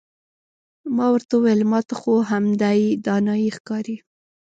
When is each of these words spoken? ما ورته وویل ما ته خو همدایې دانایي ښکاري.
ما 0.95 1.07
ورته 1.13 1.33
وویل 1.37 1.61
ما 1.71 1.79
ته 1.87 1.93
خو 1.99 2.13
همدایې 2.31 2.87
دانایي 3.05 3.49
ښکاري. 3.57 3.97